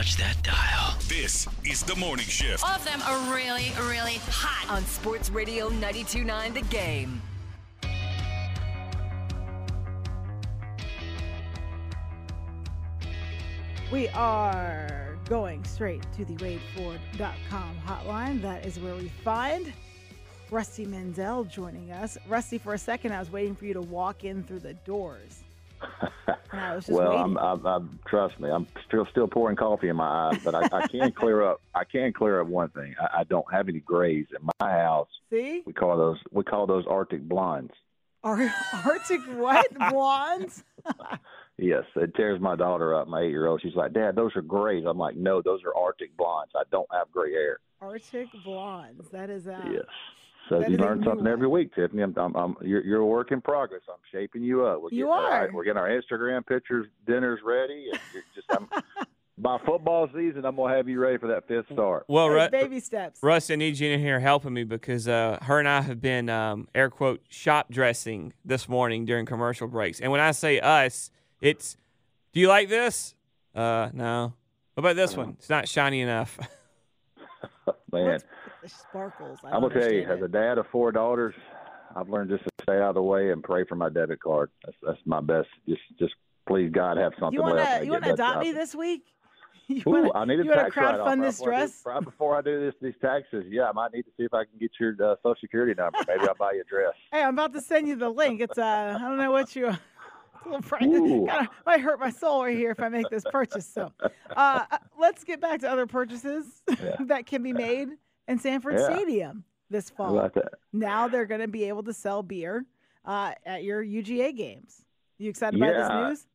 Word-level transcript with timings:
touch 0.00 0.16
that 0.16 0.42
dial. 0.42 0.96
This 1.08 1.46
is 1.62 1.82
the 1.82 1.94
morning 1.94 2.24
shift. 2.24 2.64
All 2.64 2.70
of 2.70 2.82
them 2.86 3.02
are 3.02 3.34
really, 3.34 3.70
really 3.82 4.14
hot. 4.30 4.74
on 4.74 4.82
Sports 4.86 5.28
Radio 5.28 5.68
92.9 5.68 6.54
The 6.54 6.62
Game. 6.62 7.20
We 13.92 14.08
are 14.08 15.18
going 15.28 15.62
straight 15.64 16.10
to 16.12 16.24
the 16.24 16.34
WadeFord.com 16.36 17.76
hotline. 17.86 18.40
That 18.40 18.64
is 18.64 18.80
where 18.80 18.94
we 18.94 19.10
find 19.22 19.70
Rusty 20.50 20.86
Mansell 20.86 21.44
joining 21.44 21.90
us. 21.90 22.16
Rusty, 22.26 22.56
for 22.56 22.72
a 22.72 22.78
second, 22.78 23.12
I 23.12 23.18
was 23.18 23.30
waiting 23.30 23.54
for 23.54 23.66
you 23.66 23.74
to 23.74 23.82
walk 23.82 24.24
in 24.24 24.44
through 24.44 24.60
the 24.60 24.72
doors. 24.72 25.42
And 26.52 26.60
I 26.60 26.74
was 26.74 26.86
just 26.86 26.98
well. 26.98 27.16
I'm, 27.16 27.38
I'm, 27.38 27.64
I'm, 27.64 27.98
trust 28.08 28.40
me, 28.40 28.50
I'm 28.50 28.66
still 28.88 29.06
still 29.10 29.28
pouring 29.28 29.56
coffee 29.56 29.88
in 29.88 29.94
my 29.94 30.30
eyes, 30.30 30.40
but 30.44 30.54
I, 30.54 30.68
I 30.72 30.86
can 30.88 31.12
clear 31.12 31.42
up. 31.42 31.60
I 31.76 31.84
can 31.84 32.12
clear 32.12 32.40
up 32.40 32.48
one 32.48 32.70
thing. 32.70 32.94
I, 33.00 33.20
I 33.20 33.24
don't 33.24 33.46
have 33.52 33.68
any 33.68 33.78
grays 33.78 34.26
in 34.36 34.48
my 34.60 34.70
house. 34.70 35.08
See? 35.30 35.62
We 35.64 35.72
call 35.72 35.96
those 35.96 36.18
we 36.32 36.42
call 36.42 36.66
those 36.66 36.84
Arctic 36.88 37.22
blondes. 37.22 37.72
Ar- 38.24 38.52
Arctic 38.84 39.20
what? 39.36 39.66
Blondes? 39.90 40.64
Yes, 41.62 41.84
it 41.94 42.14
tears 42.14 42.40
my 42.40 42.56
daughter 42.56 42.94
up. 42.94 43.06
My 43.06 43.20
eight 43.20 43.28
year 43.28 43.46
old. 43.46 43.60
She's 43.62 43.74
like, 43.74 43.92
Dad, 43.92 44.16
those 44.16 44.34
are 44.34 44.40
grays. 44.40 44.84
I'm 44.88 44.96
like, 44.96 45.14
No, 45.14 45.42
those 45.42 45.60
are 45.64 45.76
Arctic 45.76 46.16
blondes. 46.16 46.52
I 46.56 46.62
don't 46.72 46.88
have 46.90 47.10
gray 47.12 47.32
hair. 47.32 47.58
Arctic 47.82 48.28
Blondes. 48.44 49.10
That 49.10 49.28
is 49.28 49.46
uh, 49.46 49.60
Yes. 49.70 49.84
So 50.50 50.58
That 50.58 50.68
you 50.70 50.76
learn 50.78 50.98
something 51.04 51.24
one. 51.24 51.28
every 51.32 51.46
week, 51.46 51.72
Tiffany. 51.74 52.02
I'm, 52.02 52.12
I'm, 52.18 52.34
I'm 52.34 52.56
you're, 52.60 52.82
you're 52.84 53.00
a 53.00 53.06
work 53.06 53.30
in 53.30 53.40
progress. 53.40 53.82
I'm 53.88 54.00
shaping 54.12 54.42
you 54.42 54.66
up. 54.66 54.82
We're 54.82 54.88
You 54.90 55.06
getting 55.06 55.10
our- 55.12 55.32
are. 55.46 55.50
we're 55.54 55.62
getting 55.64 55.78
our 55.78 55.88
Instagram 55.88 56.44
pictures, 56.44 56.86
dinners 57.06 57.38
ready, 57.44 57.86
and 57.92 58.00
you're 58.12 58.24
just 58.34 58.48
I'm, 58.50 58.68
by 59.38 59.58
football 59.64 60.08
season, 60.12 60.44
I'm 60.44 60.56
gonna 60.56 60.76
have 60.76 60.88
you 60.88 60.98
ready 60.98 61.18
for 61.18 61.28
that 61.28 61.46
fifth 61.46 61.66
start. 61.72 62.04
Well, 62.08 62.28
hey, 62.28 62.34
Ru- 62.44 62.48
baby 62.50 62.80
steps. 62.80 63.20
Russ, 63.22 63.48
I 63.48 63.54
need 63.54 63.78
you 63.78 63.90
in 63.92 64.00
here 64.00 64.18
helping 64.18 64.52
me 64.52 64.64
because 64.64 65.06
uh, 65.06 65.38
her 65.42 65.60
and 65.60 65.68
I 65.68 65.82
have 65.82 66.00
been 66.00 66.28
um, 66.28 66.66
air 66.74 66.90
quote 66.90 67.20
shop 67.28 67.70
dressing 67.70 68.32
this 68.44 68.68
morning 68.68 69.04
during 69.04 69.26
commercial 69.26 69.68
breaks. 69.68 70.00
And 70.00 70.10
when 70.10 70.20
I 70.20 70.32
say 70.32 70.58
us, 70.58 71.12
it's 71.40 71.76
do 72.32 72.40
you 72.40 72.48
like 72.48 72.68
this? 72.68 73.14
Uh, 73.54 73.90
no. 73.92 74.32
What 74.74 74.80
about 74.82 74.96
this 74.96 75.16
one? 75.16 75.36
It's 75.38 75.48
not 75.48 75.68
shiny 75.68 76.00
enough. 76.00 76.38
Man, 77.92 78.20
Sparkles? 78.68 79.38
I 79.44 79.48
I'm 79.48 79.60
don't 79.62 79.68
gonna 79.70 79.80
tell 79.80 79.92
you, 79.92 80.00
understand 80.02 80.22
as 80.22 80.24
a 80.24 80.28
dad 80.32 80.58
of 80.58 80.66
four 80.72 80.92
daughters, 80.92 81.34
I've 81.96 82.08
learned 82.08 82.30
just 82.30 82.44
to 82.44 82.50
stay 82.62 82.76
out 82.76 82.90
of 82.90 82.94
the 82.96 83.02
way 83.02 83.30
and 83.32 83.42
pray 83.42 83.64
for 83.64 83.74
my 83.74 83.88
debit 83.88 84.20
card. 84.22 84.50
That's 84.64 84.76
that's 84.86 84.98
my 85.06 85.20
best. 85.20 85.48
Just 85.68 85.80
just 85.98 86.14
please 86.48 86.70
God 86.72 86.96
have 86.96 87.12
something 87.18 87.34
You 87.34 87.42
want 87.42 87.56
left. 87.56 87.70
when 87.70 87.78
to 87.78 87.82
I 87.82 87.84
you 87.84 87.90
want 87.92 88.04
to 88.04 88.12
adopt 88.14 88.40
me 88.40 88.52
this 88.52 88.74
week? 88.74 89.02
You 89.68 89.82
Ooh, 89.86 89.90
wanna, 89.90 90.12
I 90.14 90.24
need 90.24 90.40
a 90.40 90.42
you 90.42 90.48
wanna 90.50 90.62
tax 90.64 90.76
write-off 90.76 91.06
crowdfund 91.06 91.22
this 91.22 91.40
I 91.40 91.44
do- 91.44 91.50
dress? 91.50 91.82
right 91.86 92.02
before 92.02 92.36
I 92.36 92.42
do 92.42 92.58
this 92.58 92.74
these 92.82 92.94
taxes. 93.00 93.44
Yeah, 93.48 93.68
I 93.68 93.72
might 93.72 93.92
need 93.92 94.02
to 94.02 94.10
see 94.16 94.24
if 94.24 94.34
I 94.34 94.42
can 94.44 94.58
get 94.58 94.72
your 94.80 94.94
uh, 95.00 95.14
social 95.22 95.36
security 95.40 95.74
number. 95.80 95.96
Maybe 96.08 96.26
I'll 96.26 96.34
buy 96.34 96.54
you 96.54 96.62
a 96.62 96.64
dress. 96.64 96.92
Hey, 97.12 97.22
I'm 97.22 97.34
about 97.34 97.52
to 97.52 97.60
send 97.60 97.86
you 97.86 97.94
the 97.94 98.08
link. 98.08 98.40
It's 98.40 98.58
uh, 98.58 98.96
I 98.96 99.00
don't 99.00 99.16
know 99.16 99.30
what 99.30 99.54
you. 99.54 99.68
It's 100.34 100.46
a 100.46 100.48
little 100.48 100.62
frightening. 100.62 100.96
Ooh. 101.22 101.26
Kinda, 101.26 101.48
might 101.66 101.82
hurt 101.82 102.00
my 102.00 102.08
soul 102.10 102.42
right 102.44 102.56
here 102.56 102.70
if 102.72 102.80
I 102.80 102.88
make 102.88 103.08
this 103.10 103.22
purchase. 103.30 103.66
So, 103.68 103.92
uh, 104.02 104.08
uh, 104.70 104.78
let's 104.98 105.22
get 105.22 105.38
back 105.40 105.60
to 105.60 105.70
other 105.70 105.86
purchases 105.86 106.62
that 107.00 107.26
can 107.26 107.42
be 107.42 107.52
made 107.52 107.90
in 108.30 108.38
Sanford 108.38 108.78
Yeah. 108.78 108.94
Stadium 108.94 109.44
this 109.68 109.90
fall. 109.90 110.30
Now 110.72 111.08
they're 111.08 111.26
going 111.26 111.40
to 111.40 111.48
be 111.48 111.64
able 111.64 111.82
to 111.84 111.92
sell 111.92 112.22
beer 112.22 112.64
uh, 113.04 113.32
at 113.46 113.62
your 113.62 113.84
UGA 113.84 114.36
games. 114.36 114.84
You 115.18 115.30
excited 115.30 115.60
about 115.60 116.08
this 116.08 116.20
news? 116.24 116.26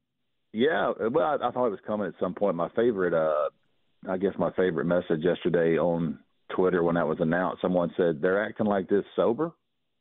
Yeah, 0.53 0.93
well, 1.11 1.38
I, 1.41 1.47
I 1.47 1.51
thought 1.51 1.67
it 1.67 1.71
was 1.71 1.79
coming 1.85 2.07
at 2.07 2.13
some 2.19 2.33
point. 2.33 2.55
My 2.55 2.69
favorite, 2.69 3.13
uh, 3.13 3.49
I 4.09 4.17
guess, 4.17 4.33
my 4.38 4.51
favorite 4.51 4.85
message 4.85 5.21
yesterday 5.21 5.77
on 5.77 6.19
Twitter 6.55 6.81
when 6.81 6.95
that 6.95 7.07
was 7.07 7.17
announced, 7.19 7.61
someone 7.61 7.91
said 7.97 8.21
they're 8.21 8.43
acting 8.43 8.67
like 8.67 8.88
this 8.88 9.03
sober, 9.16 9.51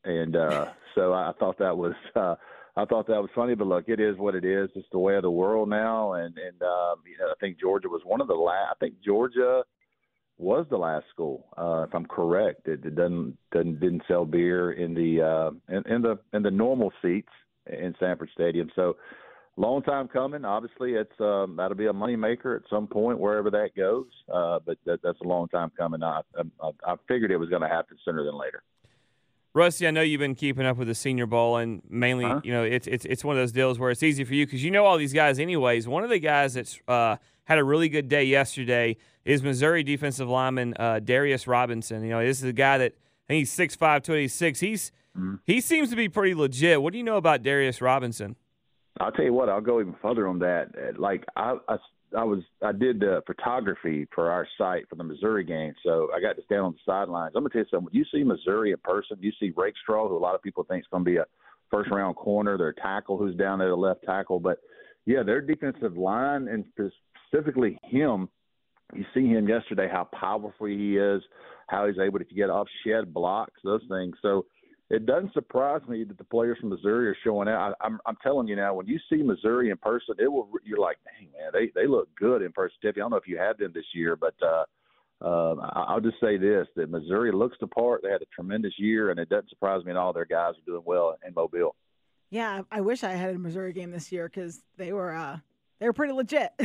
and 0.04 0.36
uh, 0.36 0.68
so 0.94 1.12
I 1.12 1.32
thought 1.40 1.58
that 1.58 1.76
was, 1.76 1.94
uh, 2.14 2.36
I 2.76 2.84
thought 2.84 3.08
that 3.08 3.20
was 3.20 3.30
funny. 3.34 3.56
But 3.56 3.66
look, 3.66 3.88
it 3.88 3.98
is 3.98 4.16
what 4.16 4.36
it 4.36 4.44
is. 4.44 4.68
It's 4.76 4.86
the 4.92 4.98
way 4.98 5.16
of 5.16 5.22
the 5.22 5.30
world 5.30 5.68
now, 5.68 6.12
and 6.12 6.36
and 6.38 6.62
um, 6.62 7.02
you 7.04 7.18
know, 7.18 7.30
I 7.30 7.34
think 7.40 7.58
Georgia 7.58 7.88
was 7.88 8.02
one 8.04 8.20
of 8.20 8.28
the 8.28 8.34
last. 8.34 8.68
I 8.70 8.74
think 8.78 8.94
Georgia 9.04 9.64
was 10.38 10.66
the 10.70 10.76
last 10.76 11.06
school, 11.10 11.46
uh, 11.56 11.84
if 11.88 11.94
I'm 11.94 12.06
correct. 12.06 12.66
It, 12.66 12.84
it 12.84 12.94
doesn't 12.96 13.36
doesn't 13.52 13.80
didn't 13.80 14.02
sell 14.08 14.24
beer 14.24 14.72
in 14.72 14.94
the 14.94 15.22
uh, 15.22 15.50
in, 15.74 15.92
in 15.92 16.02
the 16.02 16.18
in 16.32 16.42
the 16.42 16.50
normal 16.50 16.92
seats 17.00 17.28
in 17.66 17.94
Sanford 18.00 18.30
Stadium. 18.34 18.68
So 18.74 18.96
long 19.56 19.82
time 19.82 20.08
coming. 20.08 20.44
Obviously, 20.44 20.94
it's 20.94 21.18
um, 21.20 21.54
that'll 21.56 21.76
be 21.76 21.86
a 21.86 21.92
moneymaker 21.92 22.56
at 22.56 22.62
some 22.68 22.86
point 22.88 23.18
wherever 23.20 23.50
that 23.50 23.70
goes. 23.76 24.06
Uh, 24.32 24.58
but 24.66 24.76
that, 24.86 25.00
that's 25.02 25.20
a 25.20 25.28
long 25.28 25.46
time 25.48 25.70
coming. 25.78 26.02
I, 26.02 26.20
I, 26.60 26.70
I 26.84 26.94
figured 27.06 27.30
it 27.30 27.36
was 27.36 27.48
going 27.48 27.62
to 27.62 27.68
happen 27.68 27.96
sooner 28.04 28.24
than 28.24 28.36
later. 28.36 28.62
Rusty, 29.56 29.86
I 29.86 29.92
know 29.92 30.00
you've 30.02 30.18
been 30.18 30.34
keeping 30.34 30.66
up 30.66 30.76
with 30.76 30.88
the 30.88 30.96
Senior 30.96 31.26
Bowl, 31.26 31.58
and 31.58 31.80
mainly, 31.88 32.24
Uh-huh. 32.24 32.40
you 32.42 32.52
know, 32.52 32.64
it's 32.64 32.88
it's 32.88 33.04
it's 33.04 33.24
one 33.24 33.36
of 33.36 33.40
those 33.40 33.52
deals 33.52 33.78
where 33.78 33.92
it's 33.92 34.02
easy 34.02 34.24
for 34.24 34.34
you 34.34 34.46
because 34.46 34.64
you 34.64 34.72
know 34.72 34.84
all 34.84 34.98
these 34.98 35.12
guys 35.12 35.38
anyways. 35.38 35.86
One 35.86 36.02
of 36.02 36.10
the 36.10 36.18
guys 36.18 36.54
that's 36.54 36.80
uh, 36.88 37.18
had 37.44 37.58
a 37.58 37.64
really 37.64 37.88
good 37.88 38.08
day 38.08 38.24
yesterday 38.24 38.96
is 39.24 39.42
Missouri 39.42 39.82
defensive 39.82 40.28
lineman 40.28 40.74
uh, 40.78 41.00
Darius 41.00 41.46
Robinson. 41.46 42.02
You 42.02 42.10
know, 42.10 42.24
this 42.24 42.38
is 42.38 42.44
a 42.44 42.52
guy 42.52 42.78
that 42.78 42.92
I 43.28 43.32
think 43.32 43.38
he's 43.40 43.56
6'5", 43.56 43.78
286. 44.02 44.60
He's 44.60 44.92
Mm-hmm. 45.16 45.34
he 45.44 45.60
seems 45.60 45.90
to 45.90 45.96
be 45.96 46.08
pretty 46.08 46.34
legit. 46.34 46.82
What 46.82 46.90
do 46.92 46.98
you 46.98 47.04
know 47.04 47.16
about 47.18 47.44
Darius 47.44 47.80
Robinson? 47.80 48.34
I'll 48.98 49.12
tell 49.12 49.24
you 49.24 49.32
what. 49.32 49.48
I'll 49.48 49.60
go 49.60 49.78
even 49.80 49.94
further 50.02 50.26
on 50.26 50.40
that. 50.40 50.70
Uh, 50.76 51.00
Like 51.00 51.24
I, 51.36 51.56
I, 51.68 51.76
I 52.18 52.24
was, 52.24 52.40
I 52.60 52.72
did 52.72 53.04
uh, 53.04 53.20
photography 53.24 54.08
for 54.12 54.28
our 54.32 54.44
site 54.58 54.88
for 54.88 54.96
the 54.96 55.04
Missouri 55.04 55.44
game, 55.44 55.72
so 55.84 56.08
I 56.12 56.20
got 56.20 56.34
to 56.34 56.42
stand 56.46 56.62
on 56.62 56.72
the 56.72 56.78
sidelines. 56.84 57.34
I'm 57.36 57.42
gonna 57.44 57.50
tell 57.50 57.60
you 57.60 57.66
something. 57.70 57.84
When 57.84 57.94
you 57.94 58.04
see 58.12 58.24
Missouri 58.24 58.72
in 58.72 58.76
person, 58.78 59.16
you 59.20 59.30
see 59.38 59.52
Rakestraw, 59.56 60.08
who 60.08 60.16
a 60.16 60.18
lot 60.18 60.34
of 60.34 60.42
people 60.42 60.64
think 60.64 60.80
is 60.82 60.88
going 60.90 61.04
to 61.04 61.10
be 61.12 61.18
a 61.18 61.26
first 61.70 61.92
round 61.92 62.16
corner. 62.16 62.58
Their 62.58 62.72
tackle, 62.72 63.16
who's 63.16 63.36
down 63.36 63.60
there, 63.60 63.68
the 63.68 63.76
left 63.76 64.02
tackle, 64.04 64.40
but 64.40 64.58
yeah, 65.06 65.22
their 65.22 65.40
defensive 65.40 65.96
line 65.96 66.48
and 66.48 66.64
specifically 67.26 67.78
him. 67.84 68.28
You 68.94 69.04
see 69.14 69.26
him 69.26 69.48
yesterday, 69.48 69.88
how 69.90 70.08
powerful 70.18 70.66
he 70.66 70.96
is, 70.96 71.22
how 71.68 71.86
he's 71.86 71.98
able 71.98 72.18
to 72.18 72.24
get 72.24 72.50
off 72.50 72.68
shed 72.86 73.12
blocks, 73.12 73.60
those 73.64 73.82
things. 73.88 74.14
So 74.22 74.44
it 74.90 75.06
doesn't 75.06 75.32
surprise 75.32 75.80
me 75.88 76.04
that 76.04 76.18
the 76.18 76.24
players 76.24 76.58
from 76.60 76.68
Missouri 76.68 77.08
are 77.08 77.16
showing 77.24 77.48
out. 77.48 77.74
I, 77.80 77.86
I'm, 77.86 77.98
I'm 78.06 78.16
telling 78.22 78.46
you 78.46 78.56
now, 78.56 78.74
when 78.74 78.86
you 78.86 78.98
see 79.10 79.22
Missouri 79.22 79.70
in 79.70 79.76
person, 79.78 80.14
it 80.18 80.30
will. 80.30 80.48
You're 80.64 80.78
like, 80.78 80.98
dang 81.04 81.30
man, 81.32 81.50
they 81.52 81.70
they 81.74 81.86
look 81.86 82.08
good 82.16 82.42
in 82.42 82.52
person. 82.52 82.76
Tiffany, 82.82 83.00
I 83.00 83.04
don't 83.04 83.10
know 83.10 83.16
if 83.16 83.26
you 83.26 83.38
had 83.38 83.58
them 83.58 83.72
this 83.74 83.86
year, 83.94 84.14
but 84.14 84.34
uh, 84.42 84.64
uh, 85.24 85.54
I'll 85.72 86.00
just 86.00 86.20
say 86.20 86.36
this: 86.36 86.66
that 86.76 86.90
Missouri 86.90 87.32
looks 87.32 87.56
the 87.60 87.66
part. 87.66 88.02
They 88.02 88.10
had 88.10 88.20
a 88.20 88.26
tremendous 88.34 88.74
year, 88.78 89.10
and 89.10 89.18
it 89.18 89.30
doesn't 89.30 89.48
surprise 89.48 89.84
me 89.84 89.90
at 89.92 89.96
all. 89.96 90.12
Their 90.12 90.26
guys 90.26 90.52
are 90.52 90.66
doing 90.66 90.82
well 90.84 91.16
in 91.26 91.32
Mobile. 91.34 91.74
Yeah, 92.30 92.62
I 92.70 92.78
I 92.78 92.80
wish 92.82 93.02
I 93.04 93.12
had 93.12 93.34
a 93.34 93.38
Missouri 93.38 93.72
game 93.72 93.90
this 93.90 94.12
year 94.12 94.28
because 94.28 94.60
they 94.76 94.92
were 94.92 95.14
uh, 95.14 95.38
they 95.80 95.86
were 95.86 95.94
pretty 95.94 96.12
legit. 96.12 96.52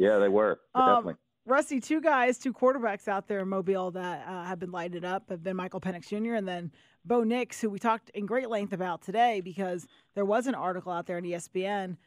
Yeah, 0.00 0.18
they 0.18 0.30
were 0.30 0.58
Um, 0.74 0.86
definitely. 0.86 1.14
Rusty, 1.44 1.78
two 1.78 2.00
guys, 2.00 2.38
two 2.38 2.54
quarterbacks 2.54 3.06
out 3.06 3.28
there 3.28 3.40
in 3.40 3.48
Mobile 3.48 3.90
that 3.90 4.26
uh, 4.26 4.44
have 4.44 4.58
been 4.58 4.70
lighted 4.70 5.04
up 5.04 5.28
have 5.28 5.42
been 5.42 5.56
Michael 5.56 5.80
Penix 5.80 6.08
Jr. 6.08 6.34
and 6.34 6.48
then 6.48 6.72
Bo 7.04 7.22
Nix, 7.22 7.60
who 7.60 7.68
we 7.68 7.78
talked 7.78 8.08
in 8.10 8.24
great 8.24 8.48
length 8.48 8.72
about 8.72 9.02
today 9.02 9.42
because 9.42 9.86
there 10.14 10.24
was 10.24 10.46
an 10.46 10.54
article 10.54 10.90
out 10.90 11.06
there 11.06 11.18
on 11.18 11.22
ESPN 11.24 11.98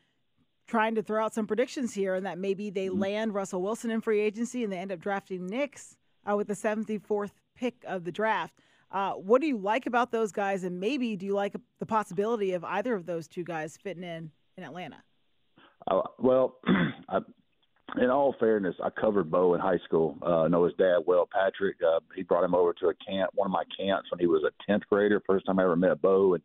trying 0.66 0.96
to 0.96 1.04
throw 1.04 1.24
out 1.24 1.36
some 1.36 1.46
predictions 1.46 1.94
here 1.94 2.16
and 2.16 2.26
that 2.26 2.40
maybe 2.40 2.72
they 2.72 2.90
land 2.90 3.36
Russell 3.36 3.62
Wilson 3.62 3.92
in 3.92 4.02
free 4.02 4.22
agency 4.22 4.64
and 4.64 4.74
they 4.74 4.78
end 4.78 4.92
up 4.92 5.00
drafting 5.00 5.46
Nix 5.46 5.96
uh, 6.28 6.36
with 6.36 6.48
the 6.48 6.56
74th 6.56 7.34
pick 7.56 7.75
of 7.86 8.06
the 8.06 8.12
draft. 8.12 8.56
Uh, 8.90 9.12
what 9.12 9.40
do 9.40 9.46
you 9.46 9.58
like 9.58 9.86
about 9.86 10.12
those 10.12 10.31
guys, 10.31 10.64
and 10.64 10.80
maybe 10.80 11.16
do 11.16 11.28
you 11.28 11.34
like 11.34 11.56
the 11.80 11.86
possibility 11.86 12.54
of 12.54 12.64
either 12.64 12.96
of 12.96 13.06
those 13.06 13.28
two 13.28 13.44
guys 13.44 13.78
fitting 13.78 14.04
in 14.04 14.31
in 14.56 14.64
Atlanta? 14.64 15.04
Uh, 15.88 16.02
well, 16.20 16.58
I, 17.10 17.20
in 18.02 18.09
all 18.09 18.36
fairness, 18.40 18.76
I 18.84 18.90
covered 18.90 19.30
Bo 19.30 19.54
in 19.54 19.62
high 19.62 19.80
school. 19.86 20.18
Uh, 20.22 20.44
I 20.44 20.48
know 20.48 20.66
his 20.66 20.74
dad 20.75 21.00
well, 21.06 21.28
Patrick. 21.31 21.78
Uh, 21.86 22.00
he 22.16 22.24
brought 22.24 22.44
him 22.44 22.56
over 22.56 22.74
to 22.74 22.88
a 22.88 22.94
camp, 22.95 23.31
one 23.36 23.48
of 23.48 23.51
my 23.51 23.63
camps 23.78 24.10
when 24.12 24.19
he 24.19 24.28
was 24.28 24.44
a 24.44 24.72
tenth 24.72 24.84
grader. 24.90 25.22
First 25.25 25.45
time 25.45 25.60
I 25.60 25.63
ever 25.63 25.75
met 25.75 26.01
Bo, 26.01 26.34
and 26.34 26.44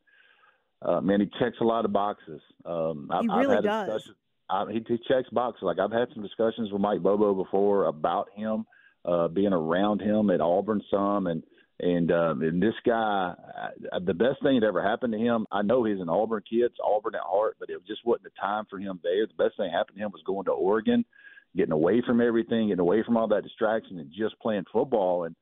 uh, 0.83 1.01
man, 1.01 1.21
he 1.21 1.27
checks 1.39 1.57
a 1.61 1.65
lot 1.65 1.85
of 1.85 1.93
boxes. 1.93 2.41
Um, 2.65 3.09
I've, 3.11 3.23
He 3.23 3.29
I've 3.31 3.39
really 3.41 3.55
had 3.57 3.65
does. 3.65 4.11
I, 4.51 4.65
he, 4.71 4.85
he 4.87 4.99
checks 5.09 5.29
boxes. 5.31 5.63
Like 5.63 5.79
I've 5.79 5.93
had 5.93 6.09
some 6.15 6.23
discussions 6.23 6.73
with 6.73 6.81
Mike 6.81 7.03
Bobo 7.03 7.35
before 7.35 7.87
about 7.87 8.29
him, 8.35 8.65
uh, 9.05 9.29
being 9.29 9.53
around 9.53 10.01
him 10.01 10.31
at 10.31 10.41
Auburn 10.41 10.83
some, 10.91 11.27
and 11.27 11.43
and 11.81 12.11
um, 12.11 12.43
and 12.43 12.63
this 12.63 12.75
guy, 12.85 13.35
uh, 13.93 14.01
the 14.05 14.15
best 14.15 14.43
thing 14.43 14.61
that 14.61 14.67
ever 14.67 14.83
happened 14.83 15.13
to 15.13 15.19
him. 15.19 15.47
I 15.53 15.63
know 15.63 15.85
he's 15.85 16.01
an 16.01 16.09
Auburn 16.09 16.43
kid, 16.49 16.63
it's 16.63 16.79
Auburn 16.85 17.15
at 17.15 17.21
heart, 17.23 17.57
but 17.61 17.71
it 17.71 17.79
just 17.87 18.05
wasn't 18.05 18.25
the 18.25 18.31
time 18.41 18.65
for 18.69 18.79
him 18.79 19.01
there. 19.03 19.27
The 19.27 19.45
best 19.45 19.57
thing 19.57 19.67
that 19.67 19.77
happened 19.77 19.99
to 19.99 20.05
him 20.05 20.11
was 20.13 20.23
going 20.27 20.47
to 20.47 20.53
Oregon, 20.53 21.05
getting 21.57 21.73
away 21.73 22.03
from 22.07 22.21
everything, 22.21 22.69
getting 22.69 22.81
away 22.81 23.03
from 23.05 23.17
all 23.17 23.29
that 23.29 23.43
distraction, 23.43 23.99
and 23.99 24.11
just 24.17 24.39
playing 24.41 24.65
football. 24.73 25.25
And 25.25 25.37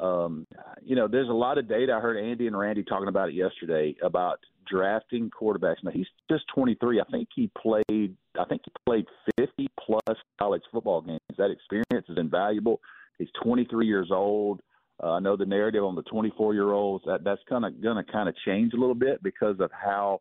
um, 0.00 0.46
you 0.82 0.96
know, 0.96 1.08
there's 1.08 1.28
a 1.28 1.32
lot 1.32 1.58
of 1.58 1.68
data. 1.68 1.94
I 1.94 2.00
heard 2.00 2.16
Andy 2.16 2.46
and 2.46 2.58
Randy 2.58 2.84
talking 2.84 3.08
about 3.08 3.30
it 3.30 3.34
yesterday 3.34 3.96
about 4.02 4.38
drafting 4.70 5.30
quarterbacks. 5.30 5.82
Now 5.82 5.90
he's 5.90 6.06
just 6.30 6.44
23. 6.54 7.00
I 7.00 7.04
think 7.10 7.28
he 7.34 7.50
played 7.60 8.16
I 8.38 8.44
think 8.44 8.62
he 8.64 8.72
played 8.86 9.06
50 9.38 9.68
plus 9.84 10.16
college 10.38 10.62
football 10.70 11.00
games. 11.00 11.20
That 11.36 11.50
experience 11.50 12.08
is 12.08 12.18
invaluable. 12.18 12.80
He's 13.18 13.28
23 13.42 13.86
years 13.86 14.10
old. 14.12 14.60
Uh, 15.02 15.12
I 15.12 15.20
know 15.20 15.36
the 15.36 15.46
narrative 15.46 15.84
on 15.84 15.94
the 15.94 16.02
24 16.02 16.54
year 16.54 16.72
olds 16.72 17.04
that 17.06 17.24
that's 17.24 17.40
kind 17.48 17.64
of 17.64 17.80
going 17.82 18.04
to 18.04 18.12
kind 18.12 18.28
of 18.28 18.34
change 18.44 18.72
a 18.74 18.76
little 18.76 18.94
bit 18.94 19.22
because 19.22 19.56
of 19.60 19.70
how 19.72 20.20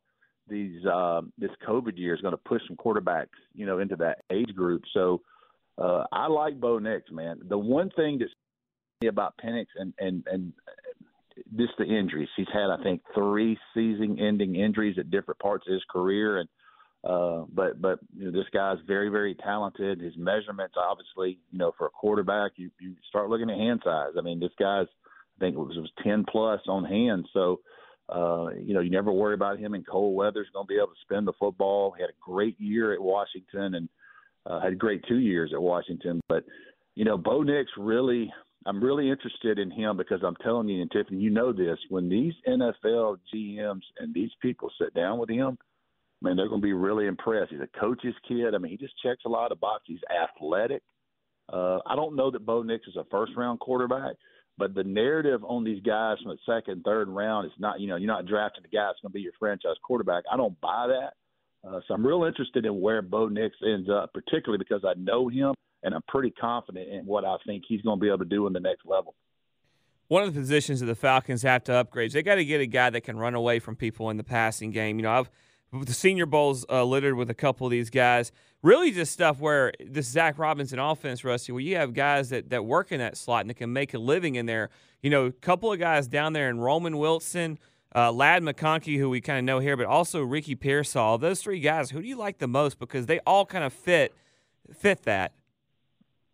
these 0.49 0.85
uh, 0.85 1.21
this 1.37 1.51
COVID 1.67 1.97
year 1.97 2.15
is 2.15 2.21
going 2.21 2.33
to 2.33 2.37
push 2.37 2.61
some 2.67 2.77
quarterbacks, 2.77 3.37
you 3.53 3.65
know, 3.65 3.79
into 3.79 3.95
that 3.97 4.23
age 4.31 4.53
group. 4.55 4.83
So 4.93 5.21
uh, 5.77 6.05
I 6.11 6.27
like 6.27 6.59
Bo 6.59 6.79
Nix, 6.79 7.11
man. 7.11 7.39
The 7.47 7.57
one 7.57 7.89
thing 7.91 8.19
that's 8.19 8.31
about 9.07 9.35
Penix 9.43 9.65
and 9.75 9.93
and 9.99 10.23
and 10.27 10.53
just 11.55 11.73
the 11.77 11.85
injuries. 11.85 12.29
He's 12.35 12.47
had, 12.51 12.69
I 12.71 12.81
think, 12.81 13.01
three 13.13 13.57
season-ending 13.73 14.55
injuries 14.55 14.97
at 14.99 15.11
different 15.11 15.39
parts 15.39 15.67
of 15.67 15.73
his 15.73 15.83
career, 15.89 16.39
and 16.39 16.49
uh, 17.03 17.45
but 17.53 17.81
but 17.81 17.99
you 18.17 18.25
know, 18.25 18.31
this 18.31 18.49
guy's 18.53 18.77
very 18.87 19.09
very 19.09 19.35
talented. 19.35 20.01
His 20.01 20.17
measurements, 20.17 20.75
obviously, 20.77 21.39
you 21.51 21.59
know, 21.59 21.73
for 21.77 21.87
a 21.87 21.91
quarterback, 21.91 22.53
you 22.55 22.71
you 22.79 22.95
start 23.07 23.29
looking 23.29 23.49
at 23.49 23.57
hand 23.57 23.81
size. 23.83 24.13
I 24.17 24.21
mean, 24.21 24.39
this 24.39 24.55
guy's, 24.57 24.87
I 24.87 25.39
think 25.39 25.55
it 25.55 25.59
was, 25.59 25.77
it 25.77 25.81
was 25.81 25.91
ten 26.03 26.25
plus 26.29 26.61
on 26.67 26.85
hand, 26.85 27.27
so. 27.33 27.59
Uh, 28.09 28.47
you 28.61 28.73
know, 28.73 28.79
you 28.79 28.89
never 28.89 29.11
worry 29.11 29.33
about 29.33 29.59
him 29.59 29.73
in 29.73 29.83
cold 29.83 30.15
weather. 30.15 30.43
He's 30.43 30.53
going 30.53 30.65
to 30.65 30.67
be 30.67 30.77
able 30.77 30.87
to 30.87 31.01
spin 31.01 31.25
the 31.25 31.33
football. 31.39 31.93
He 31.95 32.01
had 32.01 32.09
a 32.09 32.19
great 32.21 32.59
year 32.59 32.93
at 32.93 33.01
Washington 33.01 33.75
and 33.75 33.89
uh, 34.45 34.61
had 34.61 34.73
a 34.73 34.77
great 34.77 35.03
two 35.07 35.19
years 35.19 35.51
at 35.53 35.61
Washington. 35.61 36.21
But, 36.29 36.45
you 36.95 37.03
know, 37.03 37.17
Bo 37.17 37.43
Nix 37.43 37.69
really, 37.77 38.31
I'm 38.65 38.81
really 38.81 39.09
interested 39.09 39.59
in 39.59 39.69
him 39.69 39.97
because 39.97 40.21
I'm 40.25 40.37
telling 40.37 40.69
you, 40.69 40.81
and 40.81 40.89
Tiffany, 40.89 41.19
you 41.19 41.29
know 41.29 41.51
this, 41.51 41.77
when 41.89 42.07
these 42.07 42.33
NFL 42.47 43.17
GMs 43.33 43.81
and 43.99 44.13
these 44.13 44.31
people 44.41 44.71
sit 44.81 44.93
down 44.93 45.17
with 45.17 45.29
him, 45.29 45.57
man, 46.21 46.37
they're 46.37 46.47
going 46.47 46.61
to 46.61 46.65
be 46.65 46.73
really 46.73 47.07
impressed. 47.07 47.51
He's 47.51 47.59
a 47.59 47.79
coach's 47.79 48.15
kid. 48.27 48.55
I 48.55 48.57
mean, 48.57 48.71
he 48.71 48.77
just 48.77 48.93
checks 49.03 49.23
a 49.25 49.29
lot 49.29 49.51
of 49.51 49.59
boxes. 49.59 49.85
He's 49.87 49.99
athletic. 50.09 50.81
Uh, 51.51 51.79
I 51.85 51.95
don't 51.95 52.15
know 52.15 52.31
that 52.31 52.45
Bo 52.45 52.63
Nix 52.63 52.87
is 52.87 52.95
a 52.95 53.05
first 53.09 53.33
round 53.37 53.59
quarterback, 53.59 54.15
but 54.57 54.73
the 54.73 54.83
narrative 54.83 55.43
on 55.43 55.63
these 55.63 55.81
guys 55.83 56.17
from 56.21 56.31
the 56.31 56.37
second, 56.51 56.83
third 56.83 57.07
round 57.09 57.45
is 57.45 57.51
not, 57.59 57.79
you 57.79 57.87
know, 57.87 57.95
you're 57.95 58.07
not 58.07 58.25
drafting 58.25 58.63
the 58.63 58.75
guy 58.75 58.87
that's 58.87 58.99
going 59.01 59.11
to 59.11 59.13
be 59.13 59.21
your 59.21 59.33
franchise 59.39 59.75
quarterback. 59.83 60.23
I 60.31 60.37
don't 60.37 60.59
buy 60.59 60.87
that. 60.87 61.13
Uh, 61.67 61.79
so 61.87 61.93
I'm 61.93 62.05
real 62.05 62.23
interested 62.23 62.65
in 62.65 62.79
where 62.81 63.01
Bo 63.01 63.27
Nix 63.27 63.55
ends 63.65 63.89
up, 63.89 64.13
particularly 64.13 64.57
because 64.57 64.83
I 64.85 64.93
know 64.97 65.27
him 65.27 65.53
and 65.83 65.93
I'm 65.93 66.01
pretty 66.07 66.31
confident 66.31 66.89
in 66.89 67.05
what 67.05 67.25
I 67.25 67.35
think 67.45 67.63
he's 67.67 67.81
going 67.81 67.99
to 67.99 68.01
be 68.01 68.07
able 68.07 68.19
to 68.19 68.25
do 68.25 68.47
in 68.47 68.53
the 68.53 68.59
next 68.59 68.85
level. 68.85 69.15
One 70.07 70.23
of 70.23 70.33
the 70.33 70.39
positions 70.39 70.79
that 70.79 70.85
the 70.85 70.95
Falcons 70.95 71.41
have 71.43 71.65
to 71.65 71.73
upgrade, 71.73 72.11
they 72.11 72.23
got 72.23 72.35
to 72.35 72.45
get 72.45 72.61
a 72.61 72.65
guy 72.65 72.89
that 72.89 73.01
can 73.01 73.17
run 73.17 73.35
away 73.35 73.59
from 73.59 73.75
people 73.75 74.09
in 74.09 74.17
the 74.17 74.23
passing 74.23 74.71
game. 74.71 74.97
You 74.97 75.03
know, 75.03 75.11
I've 75.11 75.29
the 75.73 75.93
Senior 75.93 76.25
Bowl's 76.25 76.65
uh, 76.69 76.83
littered 76.83 77.15
with 77.15 77.29
a 77.29 77.33
couple 77.33 77.67
of 77.67 77.71
these 77.71 77.89
guys. 77.89 78.31
Really, 78.63 78.91
just 78.91 79.11
stuff 79.11 79.39
where 79.39 79.71
this 79.79 80.07
Zac 80.07 80.39
Robinson 80.39 80.79
offense, 80.79 81.23
Rusty, 81.23 81.51
where 81.51 81.61
you 81.61 81.75
have 81.75 81.93
guys 81.93 82.29
that 82.29 82.49
that 82.49 82.65
work 82.65 82.91
in 82.91 82.99
that 82.99 83.17
slot 83.17 83.41
and 83.41 83.49
that 83.49 83.55
can 83.55 83.71
make 83.71 83.93
a 83.93 83.99
living 83.99 84.35
in 84.35 84.45
there. 84.45 84.69
You 85.01 85.09
know, 85.09 85.25
a 85.25 85.31
couple 85.31 85.71
of 85.71 85.79
guys 85.79 86.07
down 86.07 86.33
there 86.33 86.49
in 86.49 86.59
Roman 86.59 86.97
Wilson. 86.97 87.59
Uh, 87.95 88.11
Ladd 88.11 88.43
McConkey, 88.43 88.97
who 88.97 89.09
we 89.09 89.21
kind 89.21 89.39
of 89.39 89.45
know 89.45 89.59
here, 89.59 89.77
but 89.77 89.85
also 89.85 90.21
Ricky 90.21 90.55
Pearsall. 90.55 91.17
Those 91.17 91.41
three 91.41 91.59
guys, 91.59 91.89
who 91.89 92.01
do 92.01 92.07
you 92.07 92.17
like 92.17 92.37
the 92.37 92.47
most? 92.47 92.79
Because 92.79 93.05
they 93.05 93.19
all 93.19 93.45
kind 93.45 93.63
of 93.63 93.71
fit 93.73 94.13
fit 94.73 95.03
that. 95.03 95.33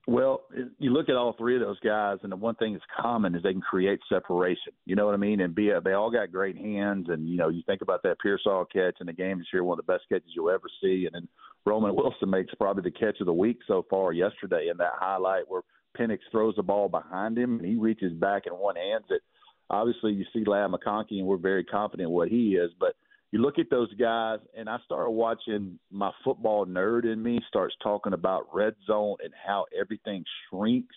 Well, 0.05 0.41
you 0.79 0.91
look 0.91 1.07
at 1.07 1.15
all 1.15 1.33
three 1.37 1.55
of 1.55 1.61
those 1.61 1.79
guys, 1.79 2.17
and 2.23 2.31
the 2.31 2.35
one 2.35 2.55
thing 2.55 2.73
that's 2.73 2.83
common 2.99 3.35
is 3.35 3.43
they 3.43 3.53
can 3.53 3.61
create 3.61 4.01
separation. 4.09 4.73
You 4.85 4.97
know 4.97 5.05
what 5.05 5.13
I 5.13 5.17
mean? 5.17 5.39
And 5.39 5.55
be 5.55 5.69
a, 5.69 5.79
they 5.79 5.93
all 5.93 6.11
got 6.11 6.29
great 6.29 6.57
hands, 6.57 7.07
and 7.07 7.29
you 7.29 7.37
know 7.37 7.47
you 7.47 7.63
think 7.65 7.81
about 7.81 8.03
that 8.03 8.19
Pearsall 8.19 8.65
catch 8.65 8.97
in 8.99 9.07
the 9.07 9.13
game 9.13 9.37
this 9.37 9.47
year, 9.53 9.63
one 9.63 9.79
of 9.79 9.85
the 9.85 9.91
best 9.91 10.03
catches 10.09 10.31
you'll 10.35 10.49
ever 10.49 10.67
see, 10.81 11.05
and 11.05 11.15
then 11.15 11.27
Roman 11.65 11.95
Wilson 11.95 12.29
makes 12.29 12.53
probably 12.55 12.83
the 12.83 12.91
catch 12.91 13.21
of 13.21 13.27
the 13.27 13.33
week 13.33 13.59
so 13.65 13.85
far 13.89 14.11
yesterday 14.11 14.67
in 14.69 14.75
that 14.77 14.91
highlight 14.95 15.43
where 15.47 15.61
Penix 15.97 16.19
throws 16.31 16.55
the 16.55 16.63
ball 16.63 16.89
behind 16.89 17.37
him 17.37 17.59
and 17.59 17.65
he 17.65 17.75
reaches 17.75 18.11
back 18.13 18.43
and 18.45 18.57
one 18.57 18.75
hands 18.75 19.05
it. 19.09 19.21
Obviously, 19.69 20.11
you 20.11 20.25
see 20.33 20.43
Ladd 20.45 20.71
McConkey, 20.71 21.19
and 21.19 21.25
we're 21.25 21.37
very 21.37 21.63
confident 21.63 22.09
what 22.09 22.27
he 22.27 22.55
is, 22.55 22.71
but 22.79 22.95
you 23.33 23.41
look 23.41 23.57
at 23.57 23.71
those 23.71 23.91
guys, 23.95 24.37
and 24.55 24.69
I 24.69 24.77
started 24.85 25.09
watching 25.09 25.79
my 25.91 26.11
football 26.23 26.67
nerd 26.67 27.11
in 27.11 27.23
me 27.23 27.39
starts 27.47 27.73
talking 27.81 28.13
about 28.13 28.45
red 28.53 28.75
zone 28.85 29.15
and 29.23 29.33
how 29.33 29.65
everything 29.77 30.23
shrinks 30.47 30.95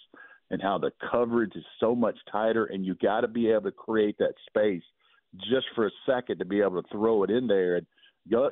and 0.50 0.60
how 0.60 0.76
the 0.76 0.90
coverage 1.10 1.56
is 1.56 1.64
so 1.80 1.94
much 1.94 2.14
tighter, 2.30 2.66
and 2.66 2.84
you 2.84 2.94
got 2.96 3.22
to 3.22 3.28
be 3.28 3.48
able 3.48 3.62
to 3.62 3.72
create 3.72 4.18
that 4.18 4.34
space 4.48 4.82
just 5.50 5.64
for 5.74 5.86
a 5.86 5.90
second 6.06 6.38
to 6.38 6.44
be 6.44 6.60
able 6.60 6.82
to 6.82 6.88
throw 6.92 7.22
it 7.22 7.30
in 7.30 7.46
there. 7.46 7.76
And 7.76 7.86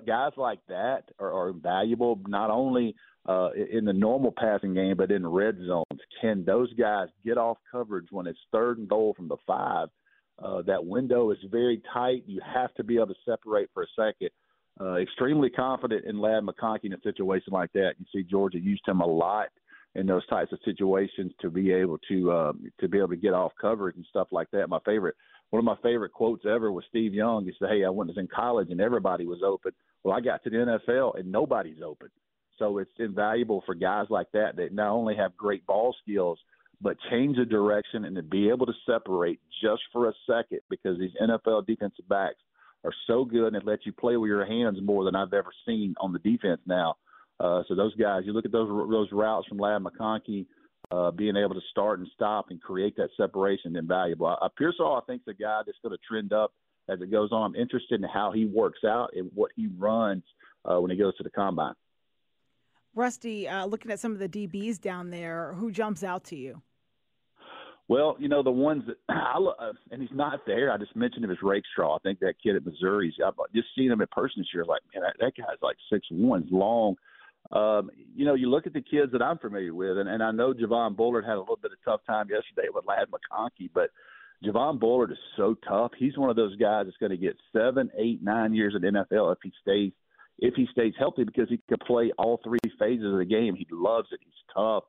guys 0.07 0.33
like 0.39 0.61
that 0.69 1.03
are, 1.19 1.49
are 1.49 1.53
valuable 1.53 2.19
not 2.27 2.49
only 2.49 2.95
uh, 3.29 3.51
in 3.71 3.85
the 3.85 3.93
normal 3.93 4.33
passing 4.35 4.73
game, 4.73 4.97
but 4.97 5.11
in 5.11 5.27
red 5.27 5.59
zones. 5.67 6.01
Can 6.23 6.43
those 6.47 6.73
guys 6.73 7.09
get 7.23 7.37
off 7.37 7.59
coverage 7.71 8.07
when 8.11 8.27
it's 8.27 8.39
third 8.51 8.79
and 8.79 8.89
goal 8.89 9.13
from 9.15 9.29
the 9.29 9.37
five? 9.47 9.91
Uh, 10.43 10.63
that 10.63 10.85
window 10.85 11.31
is 11.31 11.39
very 11.51 11.81
tight. 11.93 12.25
You 12.27 12.41
have 12.45 12.75
to 12.75 12.85
be 12.85 12.97
able 12.97 13.09
to 13.09 13.15
separate 13.25 13.71
for 13.73 13.85
a 13.85 13.87
second. 13.97 14.31
Uh, 14.81 14.97
extremely 14.97 15.51
confident 15.51 16.05
in 16.05 16.21
Ladd 16.21 16.43
McConkey 16.43 16.85
in 16.85 16.95
a 16.95 17.01
situation 17.03 17.53
like 17.53 17.73
that. 17.75 17.93
You 17.99 18.07
see 18.13 18.29
Georgia 18.29 18.59
used 18.59 18.87
him 18.87 19.01
a 19.01 19.07
lot 19.07 19.49
in 19.95 20.07
those 20.07 20.27
types 20.27 20.53
of 20.53 20.59
situations 20.65 21.33
to 21.41 21.51
be 21.51 21.71
able 21.73 21.99
to 22.09 22.33
um, 22.33 22.73
to 22.81 22.89
be 22.89 22.99
able 22.99 23.11
to 23.11 23.17
get 23.17 23.35
off 23.35 23.53
coverage 23.61 23.97
and 23.97 24.07
stuff 24.11 24.29
like 24.33 24.51
that. 24.51 24.69
My 24.69 24.81
favorite, 24.85 25.15
one 25.51 25.61
of 25.61 25.65
my 25.65 25.77
favorite 25.89 26.13
quotes 26.13 26.45
ever 26.45 26.73
was 26.73 26.85
Steve 26.89 27.15
Young. 27.15 27.45
He 27.45 27.53
said, 27.59 27.69
"Hey, 27.69 27.85
I 27.85 27.91
went 27.91 28.11
in 28.17 28.27
college 28.27 28.69
and 28.71 28.81
everybody 28.81 29.27
was 29.27 29.43
open. 29.45 29.71
Well, 30.03 30.17
I 30.17 30.21
got 30.21 30.43
to 30.43 30.51
the 30.51 30.57
NFL 30.57 31.19
and 31.19 31.31
nobody's 31.31 31.81
open." 31.85 32.09
So 32.59 32.79
it's 32.79 32.91
invaluable 32.99 33.63
for 33.67 33.75
guys 33.75 34.07
like 34.11 34.31
that 34.33 34.57
that 34.57 34.73
not 34.73 34.91
only 34.91 35.15
have 35.17 35.37
great 35.37 35.65
ball 35.67 35.95
skills 36.03 36.39
but 36.81 36.97
change 37.11 37.37
the 37.37 37.45
direction 37.45 38.05
and 38.05 38.17
to 38.17 38.23
be 38.23 38.49
able 38.49 38.67
to 38.67 38.73
separate 38.87 39.41
just 39.63 39.83
for 39.93 40.09
a 40.09 40.13
second 40.27 40.61
because 40.71 40.99
these 40.99 41.13
NFL 41.21 41.67
defensive 41.67 42.09
backs 42.09 42.37
are 42.85 42.93
so 43.07 43.25
good 43.25 43.55
and 43.55 43.65
let 43.65 43.87
you 43.87 43.93
play 43.93 44.17
with 44.17 44.29
your 44.29 44.45
hands 44.45 44.79
more 44.83 45.05
than 45.05 45.17
I've 45.17 45.33
ever 45.33 45.51
seen 45.67 45.95
on 46.01 46.13
the 46.13 46.19
defense 46.19 46.61
now. 46.67 46.97
Uh, 47.41 47.63
so 47.69 47.75
those 47.75 47.95
guys, 47.97 48.23
you 48.25 48.33
look 48.33 48.45
at 48.45 48.53
those 48.53 48.69
those 48.91 49.09
routes 49.11 49.49
from 49.49 49.59
Ladd 49.59 49.83
McConkey, 49.83 50.47
uh, 50.91 51.11
being 51.11 51.37
able 51.37 51.55
to 51.55 51.61
start 51.71 51.99
and 51.99 52.09
stop 52.15 52.47
and 52.51 52.61
create 52.61 52.97
that 52.97 53.11
separation, 53.17 53.77
invaluable. 53.77 54.37
Uh, 54.41 54.49
Pearsall, 54.57 55.01
I 55.03 55.05
think, 55.07 55.23
is 55.27 55.35
a 55.35 55.43
guy 55.43 55.63
that's 55.65 55.79
going 55.83 55.95
to 55.95 56.03
trend 56.07 56.33
up 56.33 56.53
as 56.89 57.01
it 57.01 57.11
goes 57.11 57.33
on. 57.33 57.55
I'm 57.55 57.61
interested 57.61 58.03
in 58.03 58.09
how 58.09 58.31
he 58.33 58.45
works 58.45 58.85
out 58.85 59.11
and 59.17 59.31
what 59.35 59.51
he 59.57 59.69
runs 59.79 60.23
uh, 60.65 60.81
when 60.81 60.91
he 60.91 60.97
goes 60.97 61.17
to 61.17 61.23
the 61.23 61.31
combine. 61.31 61.75
Rusty, 62.95 63.49
uh, 63.49 63.67
looking 63.67 63.91
at 63.91 64.01
some 64.01 64.13
of 64.13 64.19
the 64.19 64.29
DBs 64.29 64.81
down 64.81 65.11
there, 65.11 65.55
who 65.55 65.71
jumps 65.71 66.05
out 66.05 66.25
to 66.25 66.37
you? 66.37 66.63
Well, 67.87 68.17
you 68.19 68.29
know 68.29 68.43
the 68.43 68.51
ones 68.51 68.85
that 68.87 68.97
I 69.09 69.37
uh, 69.37 69.73
and 69.91 70.01
he's 70.01 70.11
not 70.13 70.41
there. 70.47 70.73
I 70.73 70.79
just 70.79 70.97
mentioned 70.97 71.25
him 71.25 71.31
as 71.31 71.43
Rakestraw. 71.43 71.97
I 71.97 71.99
think 72.03 72.21
that 72.21 72.35
kid 72.43 72.57
at 72.57 72.65
Missouri. 72.65 73.15
I've 73.25 73.35
just 73.55 73.69
seen 73.77 73.91
him 73.91 74.01
in 74.01 74.07
person 74.11 74.37
this 74.39 74.49
year. 74.55 74.65
Like, 74.65 74.83
man, 74.95 75.03
that, 75.03 75.17
that 75.21 75.37
guy's 75.37 75.59
like 75.63 75.77
six 75.93 76.07
one, 76.11 76.47
long. 76.51 76.97
Um, 77.53 77.91
you 78.15 78.25
know, 78.25 78.35
you 78.35 78.49
look 78.49 78.67
at 78.67 78.73
the 78.73 78.81
kids 78.81 79.13
that 79.13 79.21
I'm 79.21 79.37
familiar 79.39 79.75
with, 79.75 79.99
and, 79.99 80.09
and 80.09 80.23
I 80.23 80.31
know 80.31 80.55
Javon 80.55 80.97
Bullard 80.97 81.27
had 81.27 81.37
a 81.37 81.41
little 81.41 81.59
bit 81.61 81.73
of 81.73 81.79
tough 81.85 82.01
time 82.07 82.29
yesterday 82.31 82.69
with 82.73 82.87
Ladd 82.87 83.09
McConkey, 83.11 83.69
but 83.73 83.91
Javon 84.43 84.81
Bullard 84.81 85.13
is 85.13 85.19
so 85.37 85.55
tough. 85.69 85.93
He's 85.99 86.17
one 86.17 86.31
of 86.31 86.37
those 86.37 86.57
guys 86.57 86.87
that's 86.87 86.97
going 86.97 87.11
to 87.11 87.19
get 87.19 87.37
seven, 87.53 87.91
eight, 87.99 88.23
nine 88.23 88.55
years 88.55 88.75
in 88.75 88.83
NFL 88.83 89.33
if 89.33 89.39
he 89.43 89.53
stays 89.61 89.93
if 90.39 90.55
he 90.55 90.67
stays 90.73 90.95
healthy 90.99 91.25
because 91.25 91.49
he 91.49 91.61
can 91.69 91.79
play 91.87 92.13
all 92.19 92.41
three 92.45 92.59
phases 92.79 93.13
of 93.13 93.19
the 93.19 93.25
game. 93.25 93.55
He 93.55 93.67
loves 93.71 94.09
it. 94.13 94.21
He's 94.23 94.33
tough. 94.55 94.85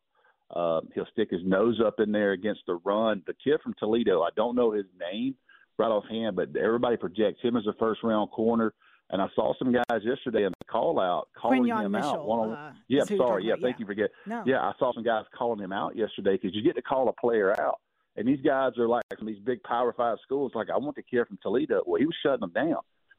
Um, 0.55 0.89
he'll 0.93 1.07
stick 1.11 1.29
his 1.31 1.41
nose 1.43 1.81
up 1.85 1.99
in 1.99 2.11
there 2.11 2.33
against 2.33 2.61
the 2.67 2.75
run. 2.85 3.23
The 3.25 3.33
kid 3.43 3.59
from 3.63 3.73
Toledo, 3.79 4.21
I 4.21 4.29
don't 4.35 4.55
know 4.55 4.71
his 4.71 4.85
name 4.99 5.35
right 5.77 5.89
offhand, 5.89 6.35
but 6.35 6.55
everybody 6.55 6.97
projects 6.97 7.41
him 7.41 7.57
as 7.57 7.65
a 7.67 7.73
first 7.79 8.01
round 8.03 8.31
corner. 8.31 8.73
And 9.11 9.21
I 9.21 9.27
saw 9.35 9.53
some 9.59 9.71
guys 9.71 10.01
yesterday 10.03 10.45
in 10.45 10.51
the 10.59 10.65
call 10.65 10.99
out 10.99 11.27
calling 11.37 11.67
him 11.67 11.91
Mitchell, 11.91 12.09
out. 12.09 12.25
One 12.27 12.49
on, 12.49 12.53
uh, 12.53 12.73
yeah, 12.87 13.03
who 13.07 13.17
sorry. 13.17 13.43
Yeah, 13.43 13.51
talking 13.51 13.63
thank 13.63 13.75
about. 13.75 13.79
you 13.79 13.85
for 13.85 13.93
getting. 13.93 14.11
No. 14.25 14.43
Yeah, 14.47 14.61
I 14.61 14.71
saw 14.79 14.93
some 14.93 15.03
guys 15.03 15.25
calling 15.37 15.59
him 15.59 15.71
out 15.71 15.95
yesterday 15.95 16.39
because 16.41 16.55
you 16.55 16.63
get 16.63 16.75
to 16.75 16.81
call 16.81 17.07
a 17.09 17.13
player 17.13 17.59
out. 17.59 17.79
And 18.15 18.27
these 18.27 18.41
guys 18.41 18.71
are 18.79 18.87
like 18.87 19.03
from 19.15 19.27
these 19.27 19.39
big 19.45 19.61
Power 19.61 19.93
Five 19.95 20.17
schools. 20.23 20.53
Like 20.55 20.69
I 20.73 20.77
want 20.77 20.95
the 20.95 21.03
kid 21.03 21.27
from 21.27 21.37
Toledo. 21.43 21.83
Well, 21.85 21.99
he 21.99 22.05
was 22.05 22.15
shutting 22.23 22.39
them 22.39 22.51
down. 22.51 22.77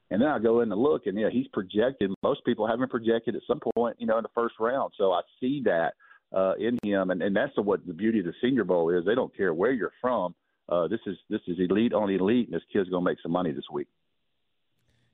And 0.09 0.21
then 0.21 0.29
I 0.29 0.39
go 0.39 0.61
in 0.61 0.71
and 0.71 0.81
look, 0.81 1.05
and 1.05 1.19
yeah, 1.19 1.29
he's 1.29 1.47
projected. 1.49 2.11
Most 2.23 2.45
people 2.45 2.65
haven't 2.67 2.89
projected 2.89 3.35
at 3.35 3.41
some 3.45 3.59
point, 3.75 3.97
you 3.99 4.07
know, 4.07 4.17
in 4.17 4.23
the 4.23 4.29
first 4.33 4.55
round. 4.59 4.93
So 4.97 5.11
I 5.11 5.21
see 5.39 5.61
that 5.65 5.93
uh, 6.35 6.53
in 6.59 6.77
him, 6.81 7.09
and, 7.11 7.21
and 7.21 7.35
that's 7.35 7.53
the, 7.55 7.61
what 7.61 7.85
the 7.85 7.93
beauty 7.93 8.19
of 8.19 8.25
the 8.25 8.33
Senior 8.41 8.63
Bowl 8.63 8.89
is. 8.89 9.05
They 9.05 9.15
don't 9.15 9.35
care 9.35 9.53
where 9.53 9.71
you're 9.71 9.91
from. 10.01 10.33
Uh, 10.69 10.87
this 10.87 10.99
is 11.05 11.17
this 11.29 11.41
is 11.47 11.57
elite 11.59 11.93
on 11.93 12.09
elite, 12.09 12.47
and 12.47 12.55
this 12.55 12.63
kid's 12.71 12.89
gonna 12.89 13.03
make 13.03 13.17
some 13.21 13.31
money 13.31 13.51
this 13.51 13.63
week. 13.71 13.87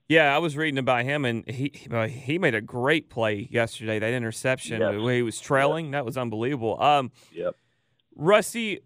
Yeah, 0.08 0.34
I 0.34 0.38
was 0.38 0.56
reading 0.56 0.78
about 0.78 1.04
him, 1.04 1.24
and 1.24 1.48
he 1.48 1.72
he 2.08 2.38
made 2.38 2.54
a 2.54 2.60
great 2.60 3.08
play 3.08 3.48
yesterday. 3.50 3.98
That 3.98 4.12
interception, 4.12 4.80
Yes. 4.80 4.92
the 4.94 5.00
way 5.02 5.16
he 5.16 5.22
was 5.22 5.40
trailing, 5.40 5.92
that 5.92 6.04
was 6.04 6.16
unbelievable. 6.16 6.80
Um, 6.80 7.10
Yep. 7.32 7.54
Rusty, 8.16 8.80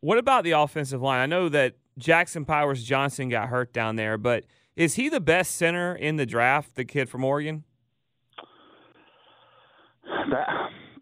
what 0.00 0.16
about 0.18 0.44
the 0.44 0.52
offensive 0.52 1.02
line? 1.02 1.20
I 1.20 1.26
know 1.26 1.48
that 1.48 1.74
Jackson 1.98 2.44
Powers 2.44 2.82
Johnson 2.84 3.28
got 3.28 3.48
hurt 3.48 3.72
down 3.72 3.96
there, 3.96 4.16
but 4.16 4.44
is 4.76 4.94
he 4.94 5.08
the 5.08 5.20
best 5.20 5.56
center 5.56 5.94
in 5.94 6.16
the 6.16 6.26
draft? 6.26 6.74
The 6.74 6.84
kid 6.84 7.08
from 7.08 7.24
Oregon. 7.24 7.64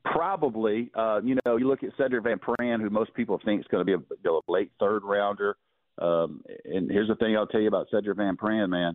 Probably. 0.04 0.90
Uh, 0.94 1.20
you 1.24 1.36
know, 1.44 1.56
you 1.56 1.66
look 1.66 1.82
at 1.82 1.96
Sedrick 1.96 2.24
Van 2.24 2.38
Pran, 2.38 2.80
who 2.80 2.90
most 2.90 3.14
people 3.14 3.40
think 3.44 3.60
is 3.60 3.66
going 3.68 3.80
to 3.80 3.84
be 3.84 3.92
a, 3.92 3.98
you 3.98 4.16
know, 4.24 4.42
a 4.46 4.52
late 4.52 4.70
third 4.78 5.04
rounder. 5.04 5.56
Um, 5.98 6.42
and 6.64 6.90
here's 6.90 7.08
the 7.08 7.14
thing 7.16 7.36
I'll 7.36 7.46
tell 7.46 7.60
you 7.60 7.68
about 7.68 7.88
Sedrick 7.92 8.16
Van 8.16 8.36
Pran, 8.36 8.68
man. 8.68 8.94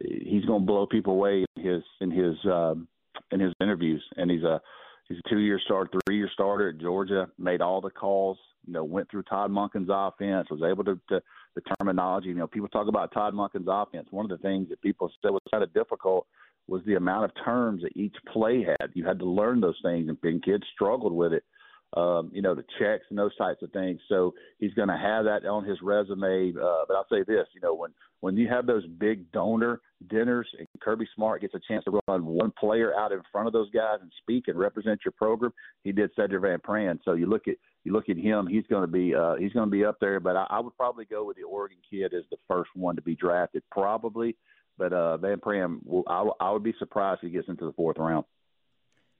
He's 0.00 0.44
going 0.44 0.62
to 0.62 0.66
blow 0.66 0.86
people 0.86 1.14
away 1.14 1.44
in 1.56 1.64
his 1.64 1.82
in 2.00 2.10
his 2.10 2.36
um, 2.44 2.86
in 3.32 3.40
his 3.40 3.52
interviews, 3.60 4.02
and 4.16 4.30
he's 4.30 4.42
a 4.42 4.60
he's 5.08 5.18
a 5.24 5.28
two 5.28 5.38
year 5.38 5.60
starter, 5.64 5.98
three 6.06 6.18
year 6.18 6.30
starter 6.32 6.68
at 6.68 6.78
Georgia. 6.78 7.28
Made 7.38 7.62
all 7.62 7.80
the 7.80 7.90
calls. 7.90 8.38
You 8.66 8.72
know, 8.72 8.84
went 8.84 9.10
through 9.10 9.22
Todd 9.24 9.50
Monken's 9.50 9.88
offense. 9.90 10.48
Was 10.50 10.62
able 10.62 10.84
to, 10.84 10.98
to 11.08 11.22
the 11.54 11.62
terminology. 11.78 12.28
You 12.28 12.34
know, 12.34 12.46
people 12.46 12.68
talk 12.68 12.88
about 12.88 13.12
Todd 13.12 13.34
Monken's 13.34 13.68
offense. 13.68 14.08
One 14.10 14.24
of 14.24 14.30
the 14.30 14.42
things 14.42 14.68
that 14.68 14.82
people 14.82 15.10
said 15.22 15.30
was 15.30 15.42
kind 15.50 15.62
of 15.62 15.72
difficult 15.72 16.26
was 16.68 16.82
the 16.84 16.96
amount 16.96 17.24
of 17.24 17.30
terms 17.44 17.82
that 17.82 17.96
each 17.96 18.16
play 18.32 18.64
had. 18.64 18.90
You 18.94 19.04
had 19.04 19.18
to 19.20 19.24
learn 19.24 19.60
those 19.60 19.78
things, 19.82 20.08
and, 20.08 20.18
and 20.22 20.42
kids 20.42 20.64
struggled 20.74 21.12
with 21.12 21.32
it. 21.32 21.44
Um, 21.96 22.30
you 22.34 22.42
know, 22.42 22.54
the 22.54 22.64
checks 22.78 23.04
and 23.08 23.18
those 23.18 23.34
types 23.36 23.62
of 23.62 23.72
things. 23.72 24.00
So 24.10 24.34
he's 24.58 24.74
going 24.74 24.88
to 24.88 24.98
have 24.98 25.24
that 25.24 25.46
on 25.46 25.64
his 25.64 25.78
resume. 25.82 26.50
Uh, 26.50 26.84
but 26.86 26.94
I'll 26.94 27.06
say 27.10 27.24
this, 27.26 27.46
you 27.54 27.60
know, 27.62 27.74
when 27.74 27.90
when 28.20 28.36
you 28.36 28.48
have 28.48 28.66
those 28.66 28.86
big 28.86 29.30
donor 29.32 29.80
dinners 30.08 30.48
and 30.58 30.66
Kirby 30.80 31.06
Smart 31.14 31.40
gets 31.40 31.54
a 31.54 31.60
chance 31.66 31.84
to 31.84 32.00
run 32.08 32.26
one 32.26 32.52
player 32.58 32.94
out 32.94 33.12
in 33.12 33.20
front 33.32 33.46
of 33.46 33.52
those 33.52 33.70
guys 33.70 33.98
and 34.02 34.10
speak 34.20 34.48
and 34.48 34.58
represent 34.58 35.00
your 35.04 35.12
program, 35.12 35.52
he 35.84 35.92
did 35.92 36.14
Sedrick 36.16 36.42
Van 36.42 36.58
Pran. 36.58 36.98
So 37.04 37.12
you 37.12 37.26
look 37.26 37.48
at 37.48 37.56
you 37.84 37.92
look 37.92 38.08
at 38.08 38.18
him, 38.18 38.46
he's 38.46 38.66
going 38.68 38.82
to 38.82 38.92
be 38.92 39.14
uh, 39.14 39.36
he's 39.36 39.52
going 39.52 39.66
to 39.66 39.70
be 39.70 39.84
up 39.84 39.96
there. 40.00 40.20
But 40.20 40.36
I, 40.36 40.46
I 40.50 40.60
would 40.60 40.76
probably 40.76 41.06
go 41.06 41.24
with 41.24 41.36
the 41.36 41.44
Oregon 41.44 41.78
kid 41.90 42.12
as 42.12 42.24
the 42.30 42.36
first 42.48 42.70
one 42.74 42.96
to 42.96 43.02
be 43.02 43.14
drafted, 43.14 43.62
probably. 43.70 44.36
But 44.78 44.92
uh, 44.92 45.16
Van 45.16 45.38
Pran, 45.38 45.78
will, 45.86 46.04
I 46.06 46.50
would 46.50 46.62
be 46.62 46.74
surprised 46.78 47.20
if 47.22 47.28
he 47.28 47.36
gets 47.36 47.48
into 47.48 47.64
the 47.64 47.72
fourth 47.72 47.96
round. 47.98 48.26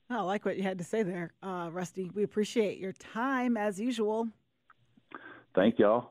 Oh, 0.08 0.18
I 0.18 0.20
like 0.22 0.44
what 0.44 0.56
you 0.56 0.62
had 0.62 0.78
to 0.78 0.84
say 0.84 1.02
there, 1.02 1.32
uh, 1.42 1.68
Rusty. 1.72 2.10
We 2.14 2.22
appreciate 2.22 2.78
your 2.78 2.92
time 2.92 3.56
as 3.56 3.80
usual. 3.80 4.28
Thank 5.54 5.78
y'all. 5.78 6.10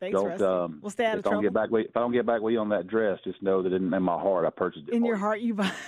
Thanks, 0.00 0.14
don't, 0.18 0.26
Rusty. 0.28 0.44
Um, 0.44 0.78
we'll 0.82 0.90
stay 0.90 1.06
out 1.06 1.12
if 1.12 1.18
of 1.20 1.24
don't 1.24 1.30
trouble. 1.34 1.42
Get 1.44 1.54
back 1.54 1.70
with, 1.70 1.86
if 1.86 1.96
I 1.96 2.00
don't 2.00 2.12
get 2.12 2.26
back 2.26 2.40
with 2.42 2.52
you 2.52 2.58
on 2.58 2.68
that 2.70 2.88
dress, 2.88 3.20
just 3.24 3.40
know 3.42 3.62
that 3.62 3.72
in, 3.72 3.92
in 3.94 4.02
my 4.02 4.18
heart 4.20 4.44
I 4.44 4.50
purchased 4.50 4.88
it. 4.88 4.94
In 4.94 5.00
for 5.00 5.06
your 5.06 5.14
you. 5.16 5.20
heart, 5.20 5.40
you 5.40 5.54
buy. 5.54 5.70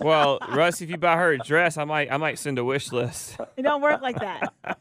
Well, 0.00 0.38
Russ, 0.52 0.80
if 0.82 0.88
you 0.90 0.96
buy 0.98 1.16
her 1.16 1.32
a 1.32 1.38
dress, 1.38 1.78
I 1.78 1.84
might 1.84 2.12
I 2.12 2.16
might 2.16 2.38
send 2.38 2.60
a 2.60 2.64
wish 2.64 2.92
list. 2.92 3.36
it 3.56 3.62
don't 3.62 3.82
work 3.82 4.02
like 4.02 4.14
that. 4.20 4.52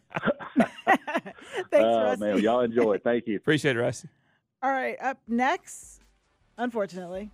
Thanks, 0.85 1.71
Oh 1.73 2.03
Rusty. 2.03 2.19
man, 2.23 2.39
y'all 2.39 2.59
enjoy 2.61 2.93
it. 2.93 3.03
Thank 3.03 3.25
you. 3.27 3.37
Appreciate 3.37 3.75
it, 3.75 3.79
Rusty. 3.79 4.09
All 4.61 4.71
right, 4.71 4.95
up 5.01 5.17
next, 5.27 5.99
unfortunately, 6.59 7.31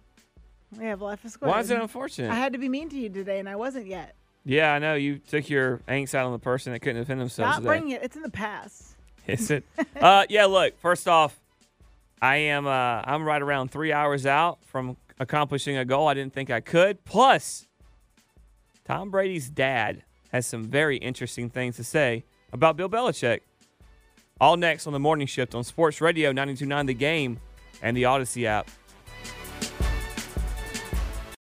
we 0.78 0.86
have 0.86 1.02
Life 1.02 1.26
is 1.26 1.34
Square. 1.34 1.52
Why 1.52 1.60
is 1.60 1.70
it 1.70 1.82
unfortunate? 1.82 2.32
I 2.32 2.36
had 2.36 2.54
to 2.54 2.60
be 2.60 2.70
mean 2.70 2.88
to 2.90 2.98
you 2.98 3.10
today, 3.10 3.40
and 3.40 3.50
I 3.50 3.58
wasn't 3.58 3.88
yet. 3.88 4.16
Yeah, 4.46 4.74
I 4.74 4.80
know 4.80 4.96
you 4.96 5.20
took 5.20 5.50
your 5.50 5.80
angst 5.88 6.16
out 6.16 6.26
on 6.26 6.32
the 6.32 6.40
person 6.40 6.74
that 6.74 6.80
couldn't 6.80 7.02
defend 7.02 7.22
themselves 7.22 7.50
Not 7.50 7.56
today. 7.58 7.68
bringing 7.68 7.92
it. 7.92 8.04
It's 8.04 8.16
in 8.16 8.22
the 8.24 8.30
past. 8.30 8.96
Is 9.28 9.52
it? 9.52 9.64
uh, 10.02 10.26
yeah. 10.30 10.46
Look, 10.46 10.80
first 10.80 11.08
off, 11.08 11.40
I 12.22 12.38
am 12.38 12.66
uh, 12.66 13.02
I'm 13.04 13.24
right 13.24 13.42
around 13.42 13.70
three 13.72 13.92
hours 13.94 14.26
out 14.26 14.64
from 14.66 14.98
accomplishing 15.20 15.78
a 15.78 15.86
goal 15.86 16.08
I 16.08 16.14
didn't 16.14 16.34
think 16.34 16.50
I 16.50 16.62
could. 16.62 17.04
Plus, 17.06 17.68
Tom 18.86 19.12
Brady's 19.12 19.50
dad 19.50 20.04
has 20.32 20.46
some 20.46 20.64
very 20.64 20.98
interesting 20.98 21.50
things 21.50 21.76
to 21.76 21.84
say 21.84 22.24
about 22.52 22.78
Bill 22.78 22.90
Belichick. 22.90 23.42
All 24.42 24.56
next 24.58 24.88
on 24.88 24.94
the 24.94 25.00
morning 25.00 25.28
shift 25.28 25.54
on 25.54 25.64
Sports 25.64 26.00
Radio 26.02 26.32
92.9 26.32 26.88
The 26.88 26.94
Game 26.94 27.40
and 27.82 27.96
the 27.96 28.04
Audacy 28.04 28.46
app. 28.46 28.70